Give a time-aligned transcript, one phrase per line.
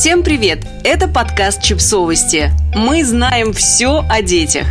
[0.00, 0.66] Всем привет!
[0.82, 2.52] Это подкаст «Чипсовости».
[2.74, 4.66] Мы знаем все о детях.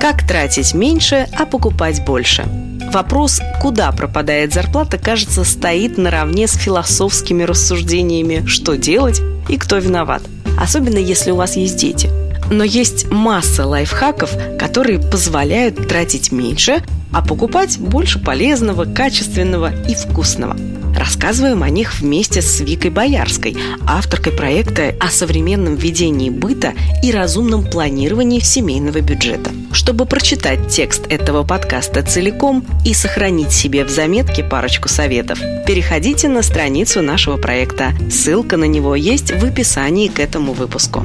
[0.00, 2.44] Как тратить меньше, а покупать больше?
[2.92, 10.24] Вопрос, куда пропадает зарплата, кажется, стоит наравне с философскими рассуждениями, что делать и кто виноват.
[10.58, 12.10] Особенно если у вас есть дети.
[12.50, 16.82] Но есть масса лайфхаков, которые позволяют тратить меньше,
[17.14, 20.56] а покупать больше полезного, качественного и вкусного–
[20.96, 23.56] Рассказываем о них вместе с Викой Боярской,
[23.86, 26.72] авторкой проекта о современном ведении быта
[27.02, 29.50] и разумном планировании семейного бюджета.
[29.72, 36.42] Чтобы прочитать текст этого подкаста целиком и сохранить себе в заметке парочку советов, переходите на
[36.42, 37.92] страницу нашего проекта.
[38.10, 41.04] Ссылка на него есть в описании к этому выпуску.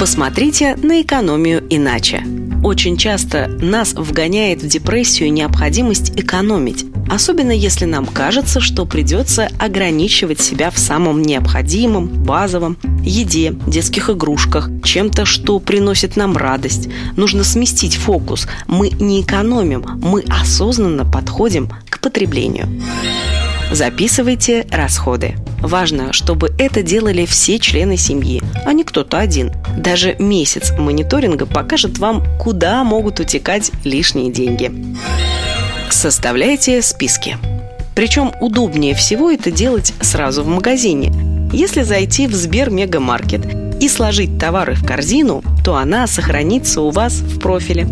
[0.00, 2.24] Посмотрите на экономию иначе.
[2.62, 10.40] Очень часто нас вгоняет в депрессию необходимость экономить, особенно если нам кажется, что придется ограничивать
[10.40, 16.88] себя в самом необходимом, базовом, еде, детских игрушках, чем-то, что приносит нам радость.
[17.16, 18.46] Нужно сместить фокус.
[18.66, 22.68] Мы не экономим, мы осознанно подходим к потреблению.
[23.72, 25.34] Записывайте расходы.
[25.60, 29.52] Важно, чтобы это делали все члены семьи, а не кто-то один.
[29.76, 34.72] Даже месяц мониторинга покажет вам, куда могут утекать лишние деньги.
[35.90, 37.36] Составляйте списки.
[37.94, 41.12] Причем удобнее всего это делать сразу в магазине.
[41.52, 43.44] Если зайти в Сбер Мегамаркет
[43.82, 47.86] и сложить товары в корзину, то она сохранится у вас в профиле.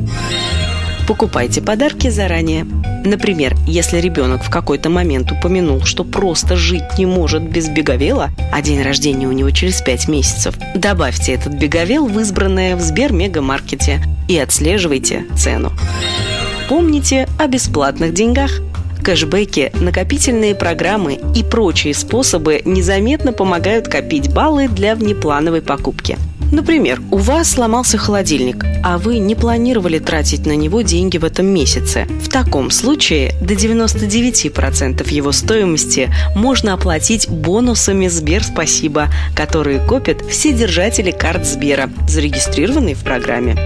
[1.07, 2.67] Покупайте подарки заранее.
[3.05, 8.61] Например, если ребенок в какой-то момент упомянул, что просто жить не может без беговела, а
[8.61, 14.03] день рождения у него через 5 месяцев, добавьте этот беговел в избранное в Сбер Мегамаркете
[14.29, 15.73] и отслеживайте цену.
[16.69, 18.61] Помните о бесплатных деньгах.
[19.03, 26.19] Кэшбэки, накопительные программы и прочие способы незаметно помогают копить баллы для внеплановой покупки–
[26.51, 31.47] Например, у вас сломался холодильник, а вы не планировали тратить на него деньги в этом
[31.47, 32.07] месяце.
[32.23, 40.53] В таком случае до 99% его стоимости можно оплатить бонусами Сбер «Спасибо», которые копят все
[40.53, 43.57] держатели карт Сбера, зарегистрированные в программе.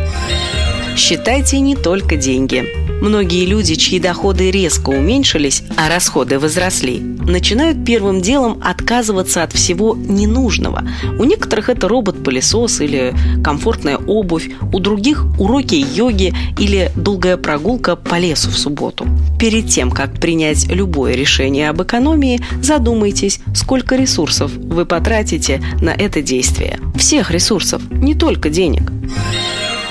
[0.96, 2.81] Считайте не только деньги.
[3.02, 9.96] Многие люди, чьи доходы резко уменьшились, а расходы возросли, начинают первым делом отказываться от всего
[9.96, 10.84] ненужного.
[11.18, 13.12] У некоторых это робот-пылесос или
[13.42, 19.04] комфортная обувь, у других уроки йоги или долгая прогулка по лесу в субботу.
[19.36, 26.22] Перед тем, как принять любое решение об экономии, задумайтесь, сколько ресурсов вы потратите на это
[26.22, 26.78] действие.
[26.96, 28.92] Всех ресурсов, не только денег.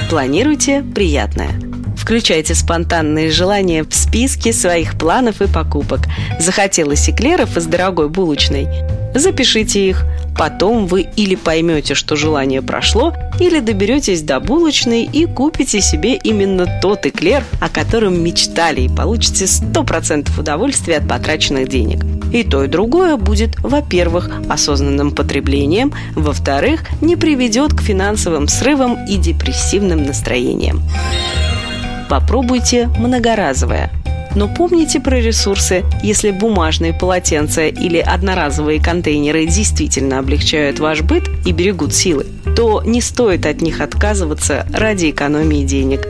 [0.10, 1.71] Планируйте приятное.
[2.02, 6.08] Включайте спонтанные желания в списке своих планов и покупок.
[6.40, 8.68] Захотелось эклеров из дорогой булочной?
[9.14, 10.04] Запишите их.
[10.36, 16.80] Потом вы или поймете, что желание прошло, или доберетесь до булочной и купите себе именно
[16.82, 22.04] тот эклер, о котором мечтали, и получите 100% удовольствия от потраченных денег.
[22.34, 29.18] И то, и другое будет, во-первых, осознанным потреблением, во-вторых, не приведет к финансовым срывам и
[29.18, 30.82] депрессивным настроениям.
[32.12, 33.90] Попробуйте многоразовое.
[34.36, 41.54] Но помните про ресурсы, если бумажные полотенца или одноразовые контейнеры действительно облегчают ваш быт и
[41.54, 46.06] берегут силы, то не стоит от них отказываться ради экономии денег.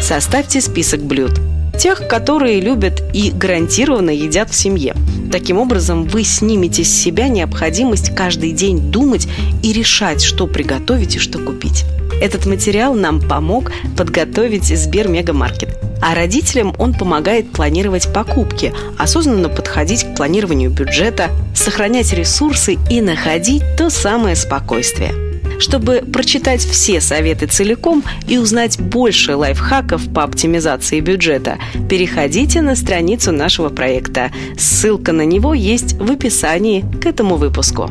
[0.00, 1.40] Составьте список блюд–
[1.78, 4.96] тех, которые любят и гарантированно едят в семье.
[5.30, 9.28] Таким образом, вы снимете с себя необходимость каждый день думать
[9.62, 11.84] и решать, что приготовить и что купить.
[12.20, 15.78] Этот материал нам помог подготовить Сбер Мегамаркет.
[16.00, 23.62] А родителям он помогает планировать покупки, осознанно подходить к планированию бюджета, сохранять ресурсы и находить
[23.76, 25.12] то самое спокойствие–
[25.58, 31.58] чтобы прочитать все советы целиком и узнать больше лайфхаков по оптимизации бюджета,
[31.88, 34.30] переходите на страницу нашего проекта.
[34.56, 37.90] Ссылка на него есть в описании к этому выпуску.